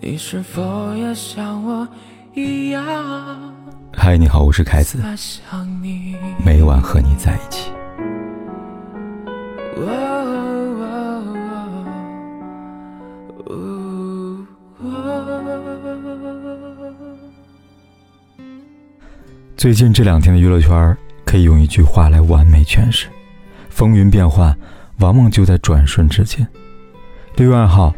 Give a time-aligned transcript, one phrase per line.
[0.00, 1.86] 你是否也像我
[2.32, 2.84] 一样？
[3.92, 4.96] 嗨，你好，我是凯子，
[6.44, 7.72] 每晚和你在一起。
[19.56, 23.08] 最近这两天的娱乐圈，可以用一句话来完美诠释：
[23.68, 24.56] 风云变幻，
[25.00, 26.46] 往往就在转瞬之间。
[27.34, 27.92] 六月二号，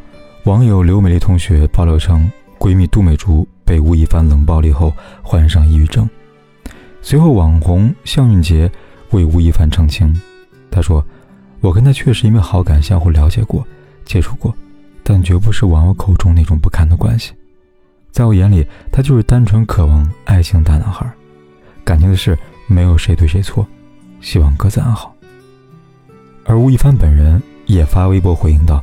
[0.45, 4.91] 网友刘美丽同学爆料称，闺蜜杜美竹被吴亦凡冷暴力后
[5.23, 6.09] 患上抑郁症。
[7.03, 8.71] 随后，网红向运杰
[9.11, 10.19] 为吴亦凡澄清，
[10.71, 11.05] 他说
[11.61, 13.63] ：“我跟他确实因为好感相互了解过、
[14.07, 14.55] 接触过，
[15.03, 17.33] 但绝不是网友口中那种不堪的关系。
[18.11, 21.09] 在我眼里，他就是单纯渴望爱情大男孩。”
[21.85, 22.37] 感情的事，
[22.67, 23.67] 没有谁对谁错，
[24.23, 25.15] 希望各自安好。
[26.47, 28.83] 而吴亦凡本人也发微博回应道：“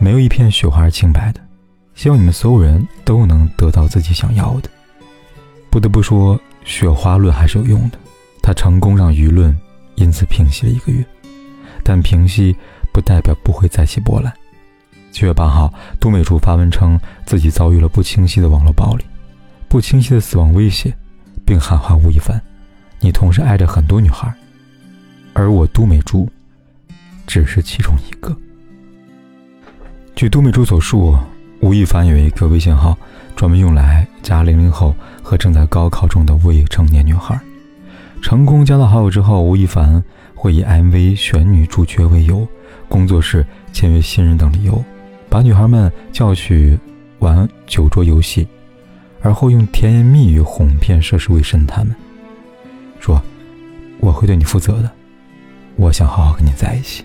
[0.00, 1.40] 没有一片雪花是清白的，
[1.94, 4.70] 希望你们所有人都能得到自己想要的。”
[5.70, 7.98] 不得不说，雪花论还是有用的，
[8.42, 9.56] 它成功让舆论
[9.96, 11.04] 因此平息了一个月。
[11.84, 12.56] 但平息
[12.92, 14.32] 不代表不会再起波澜。
[15.12, 19.04] 七月八号，杜美竹发文称自己遭遇了不清晰的网络暴力，
[19.68, 20.92] 不清晰的死亡威胁。
[21.44, 22.40] 并喊话吴亦凡
[23.00, 24.32] ：“你同时爱着很多女孩，
[25.32, 26.28] 而我都美竹
[27.26, 28.36] 只是其中一个。”
[30.20, 31.16] 据都美珠所述，
[31.60, 32.94] 吴亦凡有一个微信号，
[33.34, 37.40] 专门用来加零零后和正在高考中的未成年女孩。
[38.20, 40.04] 成功加到好友之后，吴亦凡
[40.34, 42.46] 会以 MV 选女主角为由，
[42.86, 44.84] 工作室签约新人等理由，
[45.30, 46.78] 把女孩们叫去
[47.20, 48.46] 玩酒桌游戏。
[49.22, 51.96] 而后用甜言蜜语哄骗涉世未深的他们，
[53.00, 53.22] 说
[54.00, 54.90] ：“我会对你负责的，
[55.76, 57.02] 我想好好跟你在一起。”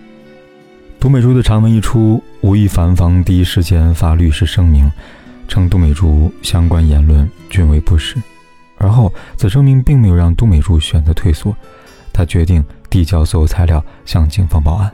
[1.06, 4.90] 杜美竹的长文一出，吴亦凡方第一时间发律师声明，
[5.46, 8.20] 称杜美竹相关言论均为不实。
[8.76, 11.56] 而后，此声明并没有让杜美竹选择退缩，
[12.12, 14.92] 他决定递交所有材料向警方报案。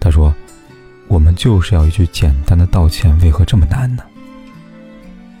[0.00, 0.34] 他说
[1.06, 4.02] ：“我们就是要一句简单的道歉，为何这么难呢？”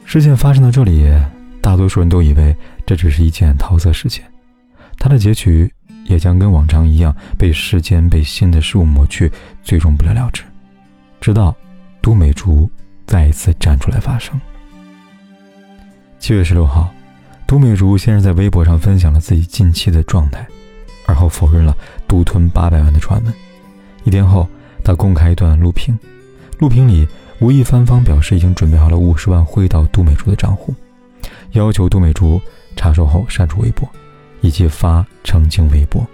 [0.04, 1.10] 事件发生到这里，
[1.62, 4.30] 大多数人都以为这只是一件桃色事件，
[4.98, 5.72] 它的结局
[6.08, 9.30] 也将跟往常一样被时间、被新的事物抹去，
[9.62, 10.42] 最终不了了之。
[11.20, 11.54] 直到
[12.02, 12.68] 都美竹
[13.06, 14.38] 再一次站出来发声。
[16.18, 16.92] 七月十六号，
[17.46, 20.44] 都美竹先是在微博上分享了自己近期的状态，
[21.06, 21.76] 而后否认了
[22.08, 23.32] 独吞八百万的传闻。
[24.04, 24.48] 一天后，
[24.82, 25.96] 她公开一段录屏，
[26.58, 27.06] 录屏里。
[27.40, 30.74] 吴亦凡方表示已经准备好了五十万汇到杜美竹的账户，
[31.52, 32.40] 要求杜美竹
[32.74, 33.88] 查收后删除微博，
[34.40, 36.06] 以及发澄清微博。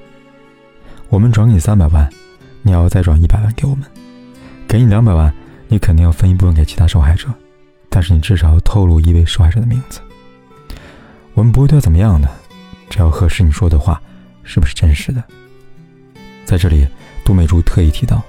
[1.09, 2.09] 我们转给你三百万，
[2.63, 3.85] 你要再转一百万给我们。
[4.67, 5.33] 给你两百万，
[5.69, 7.29] 你肯定要分一部分给其他受害者，
[7.89, 10.01] 但是你至少要透露一位受害者的名字。
[11.35, 12.29] 我们不会对他怎么样的，
[12.91, 14.01] 只要核实你说的话
[14.43, 15.23] 是不是真实的。
[16.45, 16.87] 在这里，
[17.25, 18.23] 杜美竹特意提到，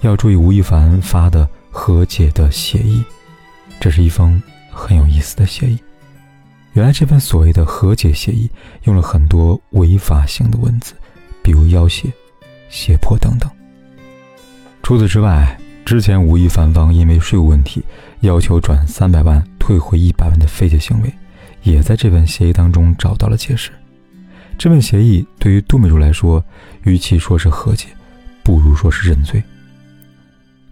[0.00, 1.48] 要注意吴亦凡发的。
[1.70, 3.04] 和解的协议，
[3.78, 5.78] 这是一封很有意思的协议。
[6.78, 8.48] 原来这份所谓的和解协议
[8.84, 10.94] 用了很多违法性的文字，
[11.42, 12.08] 比如要挟、
[12.68, 13.50] 胁迫等等。
[14.80, 17.82] 除此之外，之前吴亦凡方因为税务问题
[18.20, 21.12] 要求转三百万退回一百万的非解行为，
[21.64, 23.72] 也在这份协议当中找到了解释。
[24.56, 26.40] 这份协议对于杜美竹来说，
[26.84, 27.88] 与其说是和解，
[28.44, 29.42] 不如说是认罪。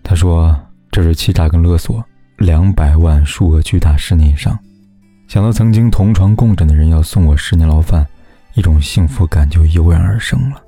[0.04, 0.56] 他说。
[0.92, 2.02] 这是欺诈跟勒索，
[2.38, 4.58] 两百万数额巨大，十年以上。
[5.28, 8.06] 想到曾经同床共枕的人要送我十年牢饭，
[8.54, 10.62] 一种幸福感就油然而生了。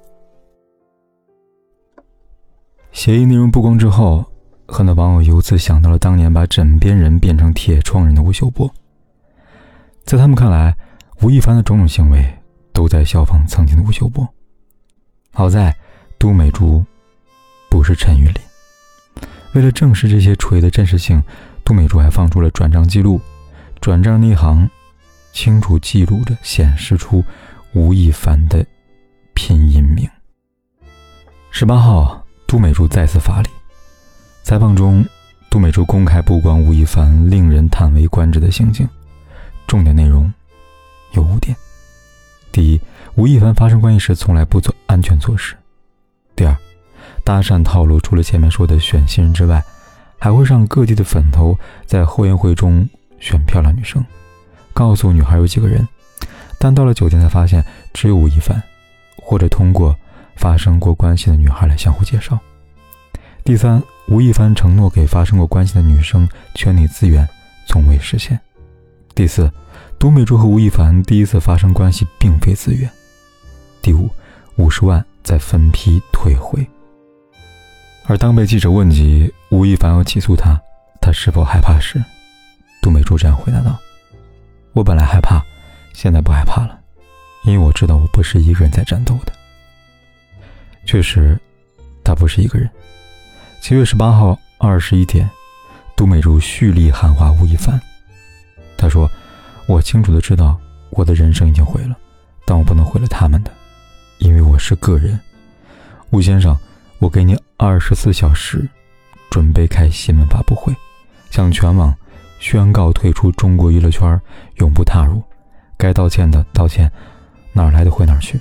[2.90, 4.24] 协议内容曝光之后，
[4.66, 8.68] 很多网友由此想到了当年把枕边人变成铁窗人的吴秀波。
[10.04, 10.76] 在他们看来，
[11.22, 12.28] 吴亦凡的种种行为
[12.72, 14.28] 都在效仿曾经的吴秀波。
[15.32, 15.74] 好在，
[16.18, 16.84] 都美竹
[17.70, 18.34] 不是陈玉林。
[19.54, 21.22] 为了证实这些锤的真实性，
[21.64, 23.20] 杜美竹还放出了转账记录，
[23.80, 24.68] 转账那行
[25.32, 27.24] 清楚记录着，显示出
[27.72, 28.64] 吴亦凡的
[29.34, 30.08] 拼音名。
[31.50, 33.48] 十八号，杜美竹再次发力，
[34.42, 35.04] 采访中，
[35.50, 38.88] 杜美竹公开曝光吴亦凡令人叹为观止的行径，
[39.66, 40.32] 重点内容
[41.12, 41.56] 有五点：
[42.52, 42.80] 第一，
[43.14, 45.54] 吴亦凡发生关系时从来不做安全措施；
[46.36, 46.56] 第二，
[47.24, 49.62] 搭讪套路除了前面说的选新人之外，
[50.18, 52.88] 还会让各地的粉头在后援会中
[53.20, 54.04] 选漂亮女生，
[54.72, 55.86] 告诉女孩有几个人，
[56.58, 58.62] 但到了酒店才发现只有吴亦凡，
[59.16, 59.96] 或者通过
[60.36, 62.38] 发生过关系的女孩来相互介绍。
[63.44, 67.26] 第三，吴亦凡承诺给发生过关系的女生圈内资源，
[67.66, 68.38] 从未实现。
[69.14, 69.50] 第四，
[69.98, 72.88] 都美竹和吴亦凡第一次发生关系并非自愿。
[73.80, 74.08] 第五，
[74.56, 76.64] 五十万再分批退回。
[78.06, 80.60] 而当被记者问及吴亦凡要起诉他，
[81.00, 82.02] 他是否害怕时，
[82.80, 83.78] 杜美珠这样回答道
[84.72, 85.42] ：“我本来害怕，
[85.92, 86.78] 现在不害怕了，
[87.44, 89.32] 因为我知道我不是一个人在战斗的。”
[90.86, 91.38] 确实，
[92.02, 92.68] 他不是一个人。
[93.60, 95.28] 七月十八号二十一点，
[95.96, 97.78] 杜美珠蓄力喊话吴亦凡。
[98.76, 99.10] 他说
[99.66, 100.58] ：“我清楚的知道
[100.90, 101.96] 我的人生已经毁了，
[102.46, 103.50] 但我不能毁了他们的，
[104.18, 105.18] 因为我是个人。
[106.10, 106.56] 吴先生，
[107.00, 108.66] 我给你二十四小时，
[109.28, 110.74] 准备开新闻发布会，
[111.30, 111.94] 向全网
[112.38, 114.20] 宣告退出中国娱乐圈，
[114.56, 115.22] 永不踏入。
[115.76, 116.90] 该道歉的道歉，
[117.52, 118.40] 哪来的回哪儿去。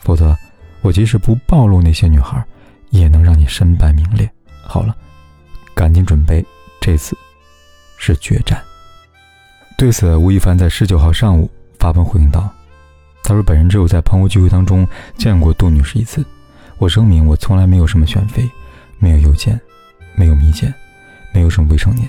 [0.00, 0.36] 否则。”
[0.84, 2.44] 我即使不暴露那些女孩，
[2.90, 4.30] 也能让你身败名裂。
[4.62, 4.94] 好了，
[5.74, 6.44] 赶紧准备，
[6.78, 7.16] 这次
[7.96, 8.62] 是决战。
[9.78, 12.52] 对此，吴亦凡在十九号上午发文回应道
[13.24, 16.22] ：“他说，本人只有在朋友聚会当中见过杜女士一次。
[16.76, 18.46] 我声明，我从来没有什么选妃，
[18.98, 19.58] 没有邮件，
[20.14, 20.70] 没有密件，
[21.32, 22.06] 没有什么未成年。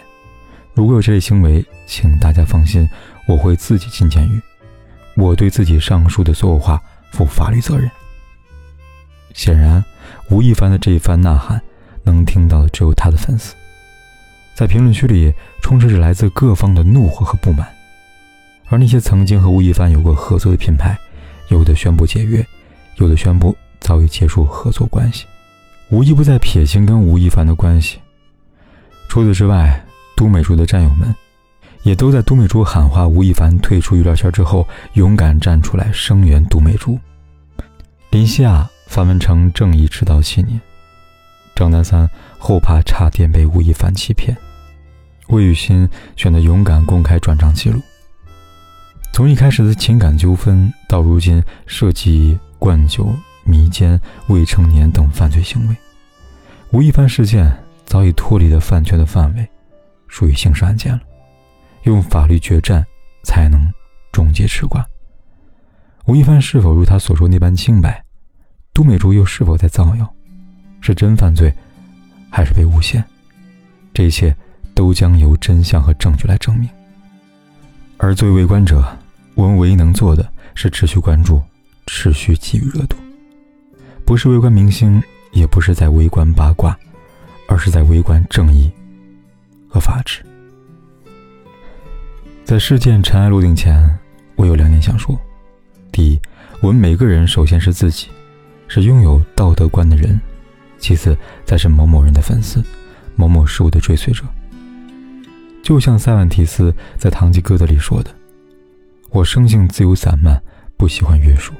[0.75, 2.87] 如果有这类行为，请大家放心，
[3.25, 4.39] 我会自己进监狱。
[5.15, 6.79] 我对自己上述的所有话
[7.11, 7.89] 负法律责任。”
[9.33, 9.83] 显然，
[10.29, 11.61] 吴亦凡的这一番呐喊，
[12.03, 13.55] 能听到的只有他的粉丝。
[14.53, 17.67] 在评论区里，充斥着来自各方的怒火和不满。
[18.67, 20.97] 而那些曾经和吴亦凡有过合作的品牌，
[21.49, 22.45] 有的宣布解约，
[22.95, 25.25] 有的宣布早已结束合作关系，
[25.89, 27.99] 无一不在撇清跟吴亦凡的关系。
[29.07, 29.84] 除此之外，
[30.15, 31.13] 都美竹的战友们，
[31.83, 36.99] 也都在都美竹喊话吴亦凡退出娱乐圈之后，勇敢站出来声援都美竹。
[38.11, 38.69] 林夕啊！
[38.87, 40.61] 发文称正义迟到七年，
[41.55, 42.07] 张丹三
[42.37, 44.37] 后怕差点被吴亦凡欺骗，
[45.29, 47.81] 魏雨欣选择勇敢公开转账记录。
[49.11, 53.11] 从一开始的情感纠纷，到如今涉及灌酒、
[53.43, 55.75] 迷奸未成年等犯罪行为，
[56.71, 57.51] 吴亦凡事件
[57.85, 59.49] 早已脱离了饭圈的范围，
[60.15, 61.01] 属于刑事案件了。
[61.83, 62.81] 用法律决战
[63.21, 63.69] 才能
[64.13, 64.81] 终结吃瓜。
[66.05, 68.01] 吴亦凡是否如他所说那般清白？
[68.73, 70.09] 杜美竹又是否在造谣？
[70.79, 71.53] 是真犯罪，
[72.31, 73.03] 还是被诬陷？
[73.93, 74.33] 这一切
[74.73, 76.69] 都将由真相和证据来证明。
[77.97, 78.97] 而作为围观者，
[79.33, 81.43] 我们唯一能做的是持续关注，
[81.87, 82.95] 持续给予热度。
[84.05, 85.03] 不是围观明星，
[85.33, 86.77] 也不是在围观八卦，
[87.49, 88.71] 而是在围观正义
[89.75, 90.21] 和法治。
[92.45, 93.77] 在事件尘埃落定前，
[94.37, 95.19] 我有两点想说：
[95.91, 96.21] 第一，
[96.61, 98.07] 我们每个人首先是自己。
[98.67, 100.19] 是拥有道德观的人，
[100.79, 102.63] 其次才是某某人的粉丝，
[103.15, 104.23] 某某事物的追随者。
[105.61, 108.09] 就像塞万提斯在《堂吉诃德》里说的
[109.11, 110.41] ：“我生性自由散漫，
[110.77, 111.53] 不喜欢约束，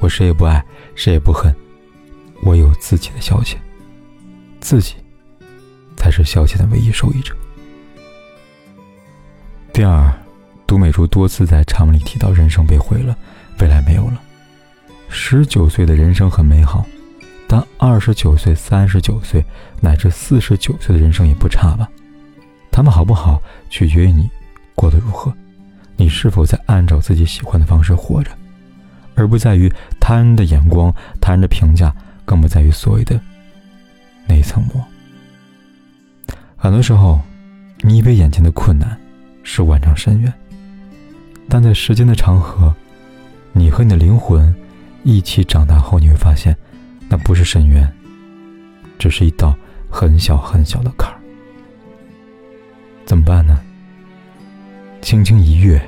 [0.00, 0.64] 我谁也不爱，
[0.96, 1.54] 谁也不恨，
[2.42, 3.54] 我有自己的消遣，
[4.60, 4.94] 自己
[5.96, 7.34] 才是消遣的唯一受益者。”
[9.72, 10.12] 第二，
[10.66, 13.16] 杜美竹多次在长文里提到，人生被毁了，
[13.58, 14.20] 未来没有了。
[15.08, 16.84] 十九岁的人生很美好，
[17.48, 19.44] 但二十九岁、三十九岁
[19.80, 21.88] 乃至四十九岁的人生也不差吧？
[22.70, 24.28] 他们好不好，取决于你
[24.74, 25.32] 过得如何，
[25.96, 28.30] 你是否在按照自己喜欢的方式活着，
[29.14, 33.20] 而不在于他人的眼光、他人的评价，更不在于所谓的
[34.26, 34.84] 那一层膜。
[36.64, 37.20] 很多时候，
[37.82, 38.98] 你以为眼前的困难
[39.42, 40.32] 是万丈深渊，
[41.46, 42.74] 但在时间的长河，
[43.52, 44.54] 你和你的灵魂。
[45.02, 46.56] 一起长大后，你会发现，
[47.10, 47.86] 那不是深渊，
[48.98, 49.54] 只是一道
[49.90, 51.20] 很小很小的坎儿。
[53.04, 53.60] 怎么办呢？
[55.02, 55.78] 轻轻一跃，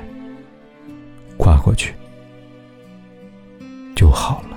[1.37, 1.95] 跨过去
[3.95, 4.56] 就好了。